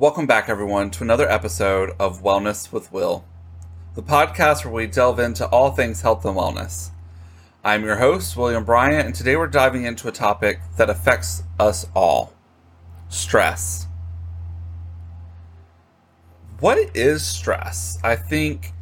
[0.00, 3.22] Welcome back, everyone, to another episode of Wellness with Will,
[3.94, 6.88] the podcast where we delve into all things health and wellness.
[7.62, 11.86] I'm your host, William Bryant, and today we're diving into a topic that affects us
[11.94, 12.32] all
[13.10, 13.88] stress.
[16.60, 17.98] What is stress?
[18.02, 18.72] I think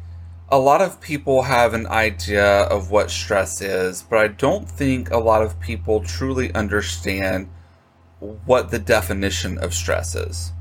[0.47, 5.11] a lot of people have an idea of what stress is, but I don't think
[5.11, 7.49] a lot of people truly understand
[8.21, 10.53] what the definition of stress is.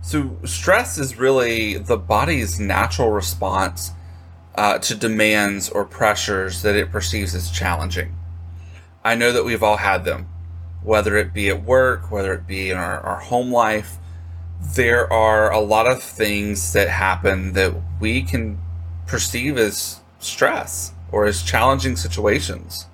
[0.00, 3.92] So, stress is really the body's natural response
[4.54, 8.16] uh, to demands or pressures that it perceives as challenging.
[9.04, 10.28] I know that we've all had them,
[10.82, 13.98] whether it be at work, whether it be in our, our home life.
[14.60, 18.58] There are a lot of things that happen that we can
[19.06, 22.86] perceive as stress or as challenging situations.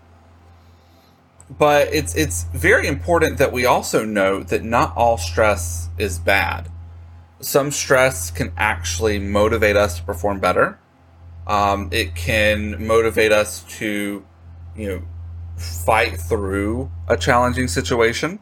[1.50, 6.70] But it's it's very important that we also note that not all stress is bad
[7.40, 10.78] some stress can actually motivate us to perform better.
[11.46, 14.24] Um, it can motivate us to,
[14.76, 15.02] you know,
[15.56, 18.38] fight through a challenging situation.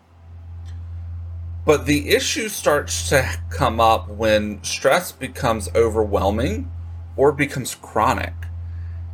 [1.64, 6.70] But the issue starts to come up when stress becomes overwhelming
[7.16, 8.34] or becomes chronic.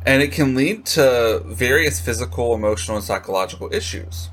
[0.05, 4.29] And it can lead to various physical, emotional, and psychological issues.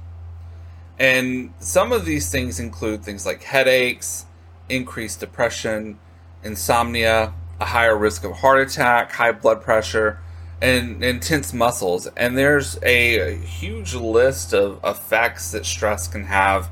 [0.99, 4.25] And some of these things include things like headaches,
[4.69, 5.98] increased depression,
[6.42, 10.20] insomnia, a higher risk of heart attack, high blood pressure,
[10.61, 12.06] and, intense muscles.
[12.17, 16.70] And there's a, huge list of effects that stress can have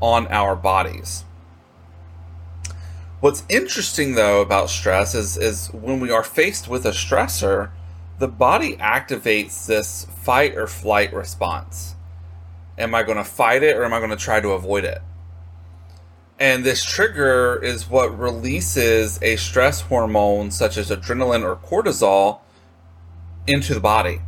[0.00, 1.24] on our bodies.
[3.20, 7.70] What's interesting though about stress is, is when we are faced with a stressor,
[8.18, 11.94] the body activates this fight or flight response.
[12.76, 15.02] Am I going to fight it or am I going to try to avoid it?
[16.42, 22.40] And this trigger is what releases a stress hormone such as adrenaline or cortisol
[23.46, 24.22] into the body.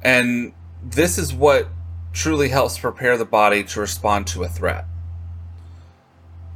[0.00, 1.68] And this is what
[2.14, 4.86] truly helps prepare the body to respond to a threat.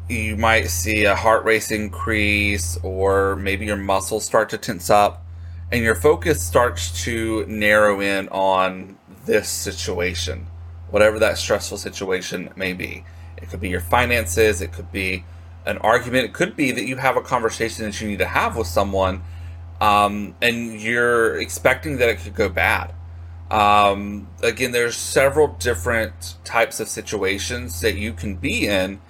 [0.09, 5.27] You might see a heart rate increase, or maybe your muscles start to tense up,
[5.71, 10.47] and your focus starts to narrow in on this situation,
[10.89, 13.05] whatever that stressful situation may be.
[13.37, 14.61] It could be your finances.
[14.61, 15.25] It could be
[15.65, 16.27] an argument.
[16.27, 19.23] It could be that you have a conversation that you need to have with someone,
[19.81, 22.95] um, and you're expecting that it could go bad.
[23.51, 29.01] Um, again, there's several different types of situations that you can be in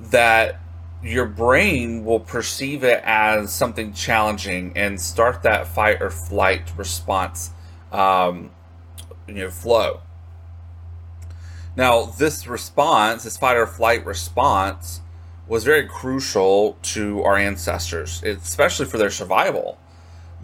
[0.00, 0.60] that
[1.02, 7.50] your brain will perceive it as something challenging and start that fight or flight response,
[7.92, 8.50] um,
[9.28, 10.00] you know, flow.
[11.76, 15.00] Now, this response, this fight or flight response,
[15.48, 19.78] was very crucial to our ancestors, especially for their survival.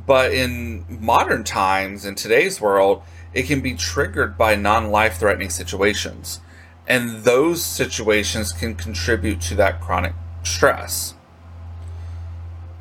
[0.07, 3.03] But in modern times, in today's world,
[3.33, 6.41] it can be triggered by non life threatening situations.
[6.89, 11.15] And those situations can contribute to that chronic stress.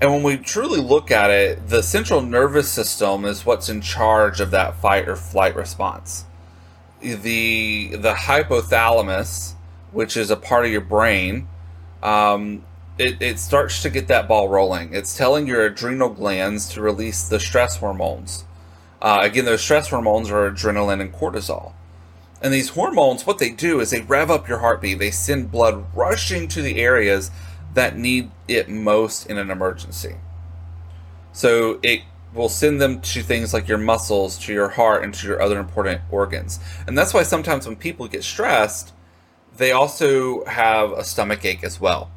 [0.01, 4.39] And when we truly look at it, the central nervous system is what's in charge
[4.39, 6.25] of that fight or flight response
[7.01, 9.53] the the hypothalamus,
[9.91, 11.47] which is a part of your brain,
[12.03, 12.63] um,
[12.97, 14.93] it, it starts to get that ball rolling.
[14.93, 18.45] It's telling your adrenal glands to release the stress hormones.
[19.01, 21.73] Uh, again, those stress hormones are adrenaline and cortisol.
[22.41, 24.99] And these hormones, what they do is they rev up your heartbeat.
[24.99, 27.31] They send blood rushing to the areas
[27.73, 30.15] that need it most in an emergency.
[31.31, 32.01] So it
[32.33, 35.59] will send them to things like your muscles, to your heart, and to your other
[35.59, 36.59] important organs.
[36.87, 38.93] And that's why sometimes when people get stressed,
[39.57, 42.11] they also have a stomach ache as well.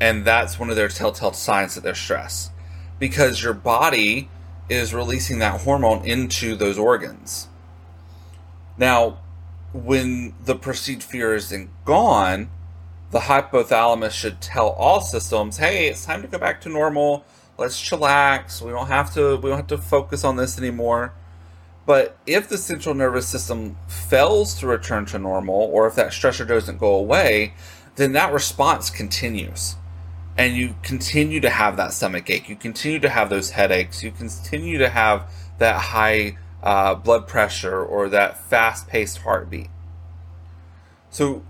[0.00, 2.50] And that's one of their telltale signs that they're stressed.
[2.98, 4.30] Because your body
[4.68, 7.48] is releasing that hormone into those organs.
[8.78, 9.18] Now,
[9.72, 12.50] when the perceived fear is gone,
[13.10, 17.24] the hypothalamus should tell all systems, hey, it's time to go back to normal
[17.58, 18.60] let's chillax.
[18.60, 21.12] We don't have to we don't have to focus on this anymore.
[21.84, 26.46] But if the central nervous system fails to return to normal, or if that stressor
[26.46, 27.54] doesn't go away,
[27.94, 29.76] then that response continues.
[30.36, 32.48] And you continue to have that stomach ache.
[32.48, 34.02] You continue to have those headaches.
[34.02, 39.68] You continue to have that high uh, blood pressure or that fast paced heartbeat.
[41.08, 41.42] So,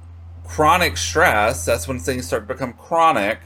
[0.44, 3.41] chronic stress, that's when things start to become chronic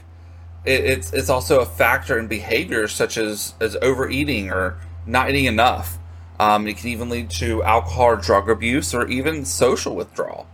[0.65, 5.45] it, it's it's also a factor in behaviors such as as overeating or not eating
[5.45, 5.97] enough.
[6.39, 10.47] Um, it can even lead to alcohol or drug abuse or even social withdrawal.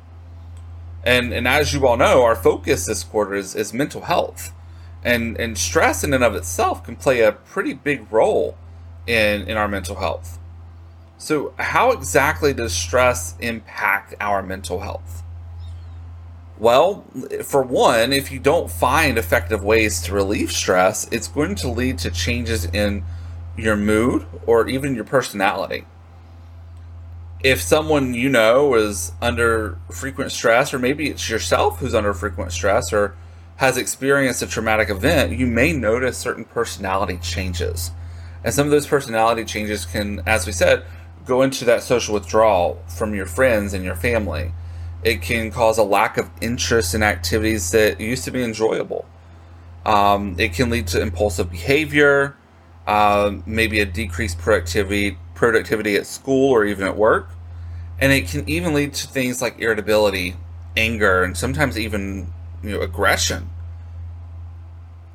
[1.03, 4.53] And and as you all know, our focus this quarter is, is mental health.
[5.03, 8.57] And and stress in and of itself can play a pretty big role
[9.05, 10.37] in, in our mental health.
[11.17, 15.23] So how exactly does stress impact our mental health?
[16.59, 17.05] Well,
[17.43, 21.99] for one, if you don't find effective ways to relieve stress, it's going to lead
[21.99, 23.03] to changes in
[23.55, 25.85] your mood or even your personality.
[27.43, 32.51] If someone you know is under frequent stress, or maybe it's yourself who's under frequent
[32.51, 33.15] stress or
[33.57, 37.91] has experienced a traumatic event, you may notice certain personality changes.
[38.43, 40.83] And some of those personality changes can, as we said,
[41.25, 44.51] go into that social withdrawal from your friends and your family
[45.03, 49.05] it can cause a lack of interest in activities that used to be enjoyable.
[49.85, 52.35] Um, it can lead to impulsive behavior,
[52.85, 57.29] uh, maybe a decreased productivity productivity at school or even at work,
[57.99, 60.35] and it can even lead to things like irritability,
[60.75, 62.33] anger, and sometimes even
[62.63, 63.49] you know aggression.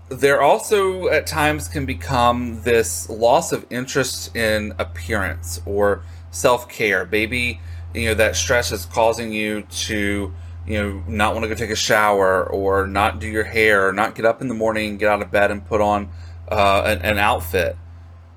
[0.08, 7.06] There also at times can become this loss of interest in appearance or self care.
[7.10, 7.60] Maybe
[7.94, 10.32] you know that stress is causing you to
[10.66, 13.92] you know not want to go take a shower or not do your hair or
[13.92, 16.08] not get up in the morning get out of bed and put on
[16.52, 17.76] uh, an, an, outfit.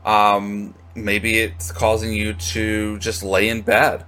[0.06, 4.06] Um, maybe it's causing you to just lay in bed.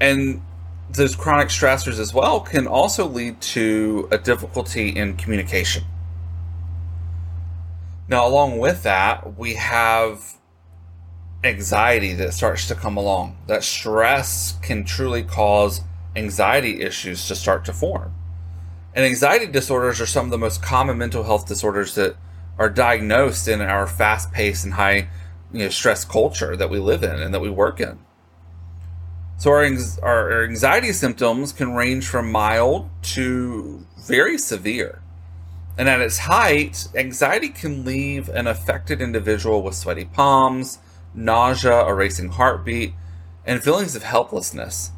[0.00, 0.42] And
[0.90, 5.84] those chronic stressors as well can also lead to a difficulty in communication.
[8.08, 10.37] Now along with that we have
[11.44, 13.36] anxiety that starts to come along.
[13.46, 15.82] That stress can truly cause
[16.16, 18.14] anxiety issues to start to form.
[18.94, 22.16] And anxiety disorders are some of the most common mental health disorders that
[22.58, 25.08] are diagnosed in our fast paced and high
[25.52, 27.98] you know, stress culture that we live in and that we work in.
[29.36, 29.62] So, our,
[30.02, 35.00] our anxiety symptoms can range from mild to very severe.
[35.78, 40.80] And at its height, anxiety can leave an affected individual with sweaty palms,
[41.14, 42.94] nausea, a racing heartbeat,
[43.44, 44.92] and feelings of helplessness.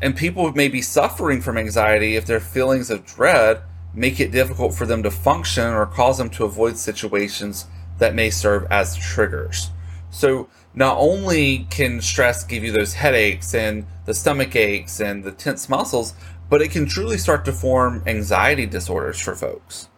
[0.00, 3.62] And people may be suffering from anxiety if their feelings of dread
[3.94, 7.66] make it difficult for them to function or cause them to avoid situations
[7.98, 9.70] that may serve as triggers.
[10.10, 15.32] So, not only can stress give you those headaches and the stomach aches and the
[15.32, 16.14] tense muscles,
[16.48, 19.88] but it can truly start to form anxiety disorders for folks.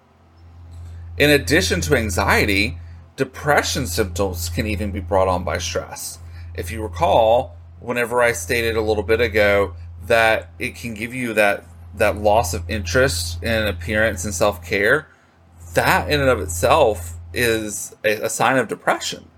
[1.18, 2.78] In addition to anxiety,
[3.16, 6.18] Depression symptoms can even be brought on by stress.
[6.54, 9.74] If you recall, whenever I stated a little bit ago
[10.06, 11.64] that it can give you that
[11.94, 15.08] that loss of interest in appearance and self care,
[15.74, 19.28] that in and of itself is a, a sign of depression.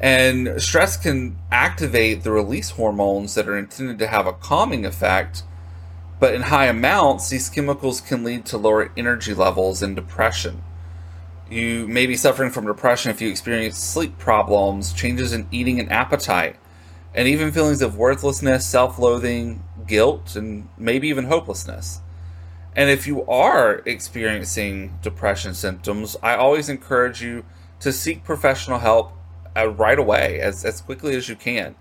[0.00, 5.44] And stress can activate the release hormones that are intended to have a calming effect,
[6.18, 10.62] but in high amounts, these chemicals can lead to lower energy levels and depression.
[11.52, 15.92] You may be suffering from depression if you experience sleep problems, changes in eating and
[15.92, 16.56] appetite,
[17.14, 22.00] and even feelings of worthlessness, self loathing, guilt, and maybe even hopelessness.
[22.74, 27.44] And if you are experiencing depression symptoms, I always encourage you
[27.80, 29.12] to seek professional help
[29.54, 31.74] uh, right away, as, as quickly as you can.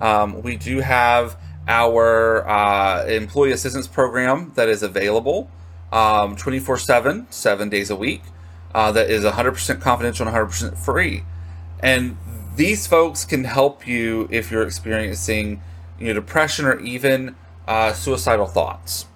[0.00, 5.50] Um, we do have our uh, employee assistance program that is available
[5.90, 8.22] um, 24 um, 7, seven days a week
[8.74, 11.24] uh, that is 100% confidential and 100% free.
[11.80, 12.16] And
[12.56, 15.62] these folks can help you if you're experiencing
[15.98, 19.06] you know, depression or even uh, suicidal thoughts.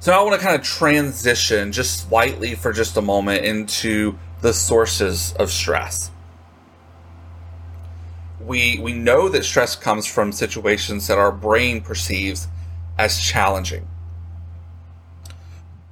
[0.00, 4.18] So now I want to kind of transition just slightly for just a moment into
[4.42, 6.10] the sources of stress.
[8.38, 12.48] We, we know that stress comes from situations that our brain perceives
[12.98, 13.88] as challenging.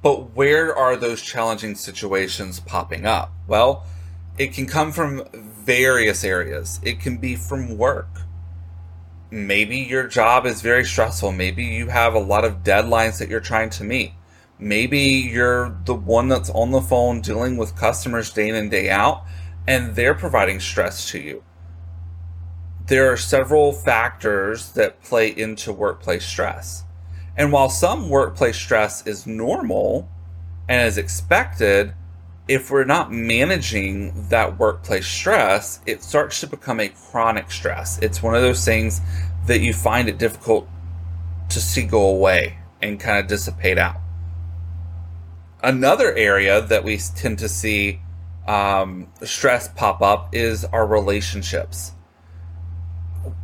[0.03, 3.31] But where are those challenging situations popping up?
[3.47, 3.85] Well,
[4.37, 6.81] it can come from various areas.
[6.83, 8.09] It can be from work.
[9.31, 11.31] Maybe your job is very stressful.
[11.31, 14.11] Maybe you have a lot of deadlines that you're trying to meet.
[14.59, 18.89] Maybe you're the one that's on the phone dealing with customers day in and day
[18.89, 19.23] out,
[19.67, 21.43] and they're providing stress to you.
[22.87, 26.83] There are several factors that play into workplace stress.
[27.35, 30.07] And while some workplace stress is normal
[30.69, 31.93] and is expected,
[32.47, 37.97] if we're not managing that workplace stress, it starts to become a chronic stress.
[37.99, 39.01] It's one of those things
[39.47, 40.67] that you find it difficult
[41.49, 43.97] to see go away and kind of dissipate out.
[45.61, 48.01] Another area that we tend to see
[48.47, 51.93] um, stress pop up is our relationships.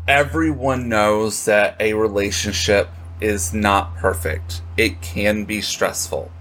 [0.08, 2.89] Everyone knows that a relationship
[3.21, 4.61] is not perfect.
[4.77, 6.31] It can be stressful,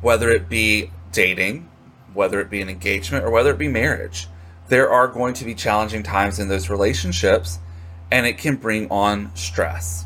[0.00, 1.68] whether it be dating,
[2.14, 4.28] whether it be an engagement, or whether it be marriage.
[4.68, 7.58] There are going to be challenging times in those relationships,
[8.10, 10.04] and it can bring on stress.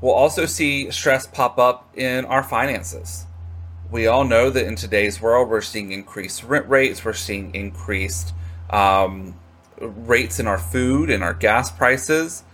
[0.00, 3.26] We'll also see stress pop up in our finances.
[3.90, 8.34] We all know that in today's world, we're seeing increased rent rates, we're seeing increased
[8.70, 9.34] um,
[9.78, 12.44] rates in our food and our gas prices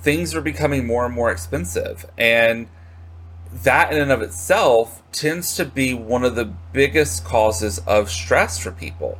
[0.00, 2.06] things are becoming more and more expensive.
[2.16, 2.68] And
[3.52, 8.58] that in and of itself tends to be one of the biggest causes of stress
[8.58, 9.18] for people.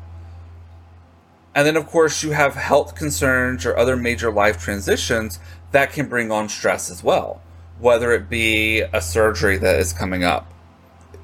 [1.55, 5.41] And then, of course, you have health concerns or other major life transitions
[5.73, 7.43] that can bring on stress as well,
[7.79, 10.53] whether it be a surgery that is coming up,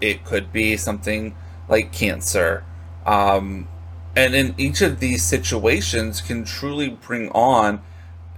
[0.00, 1.34] it could be something
[1.68, 2.64] like cancer.
[3.06, 3.68] Um,
[4.16, 7.82] and in each of these situations, can truly bring on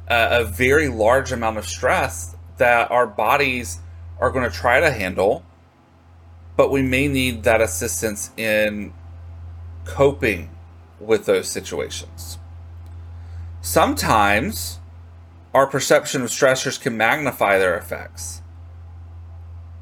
[0.08, 3.80] a, very large amount of stress that our bodies
[4.18, 5.44] are going to try to handle,
[6.56, 8.92] but we may need that assistance in
[9.84, 10.50] coping
[11.00, 12.38] with those situations.
[13.60, 14.78] Sometimes
[15.52, 18.42] our perception of stressors can magnify their effects.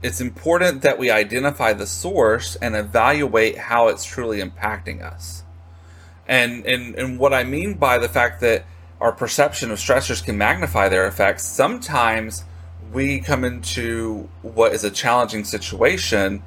[0.02, 5.42] It's important that we identify the source and evaluate how it's truly impacting us.
[6.26, 8.66] And, and, and what I mean by the fact that
[9.00, 12.44] our perception of stressors can magnify their effects, sometimes
[12.92, 16.42] we come into what is a challenging situation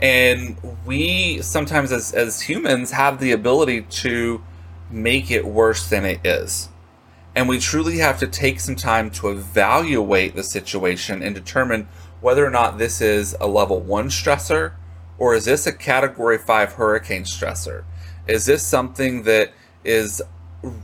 [0.00, 4.42] and we sometimes as, as humans have the ability to
[4.90, 6.68] make it worse than it is.
[7.34, 11.88] And we truly have to take some time to evaluate the situation and determine
[12.20, 14.72] whether or not this is a level one stressor
[15.18, 17.84] or is this a category five hurricane stressor?
[18.26, 19.52] Is this something that
[19.84, 20.22] is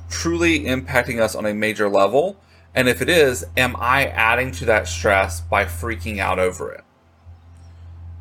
[0.08, 2.36] truly impacting us on a major level?
[2.74, 6.84] And if it is, am I adding to that stress by freaking out over it?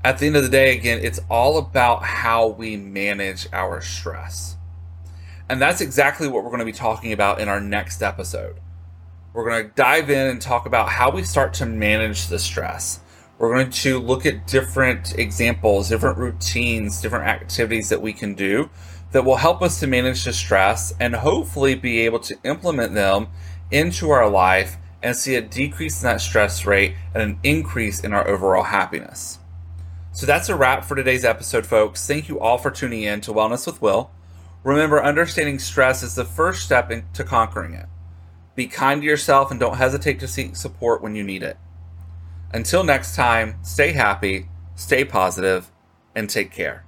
[0.04, 4.58] At the end of the day, again, it's all about how we manage our stress.
[5.50, 8.60] And that's exactly what we're going to be talking about in our next episode.
[9.34, 13.00] We're going to dive in and talk about how we start to manage the stress.
[13.40, 18.70] We're going to look at different examples, different routines, different activities that we can do
[19.14, 23.28] that will help us to manage the stress and hopefully be able to implement them
[23.72, 28.12] into our life and see a decrease in that stress rate and an increase in
[28.12, 29.38] our overall happiness.
[30.12, 32.06] So that's a wrap for today's episode, folks.
[32.06, 34.12] Thank you all for tuning in to Wellness with Will.
[34.64, 37.86] Remember, understanding stress is the first step into conquering it.
[38.56, 41.58] Be kind to yourself and don't hesitate to seek support when you need it.
[42.52, 45.72] Until next time, stay happy, stay positive,
[46.16, 46.86] and take care.